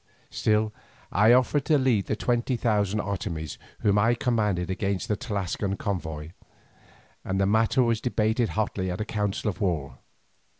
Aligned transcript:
Still 0.31 0.73
I 1.11 1.31
offered 1.31 1.65
to 1.65 1.77
lead 1.77 2.07
the 2.07 2.15
twenty 2.15 2.55
thousand 2.57 3.01
Otomies 3.01 3.59
whom 3.81 3.99
I 3.99 4.15
commanded 4.15 4.71
against 4.71 5.07
the 5.07 5.15
Tlascalan 5.15 5.77
convoy, 5.77 6.31
and 7.23 7.39
the 7.39 7.45
matter 7.45 7.83
was 7.83 8.01
debated 8.01 8.49
hotly 8.57 8.89
at 8.89 8.99
a 8.99 9.05
council 9.05 9.47
of 9.51 9.61
war. 9.61 9.99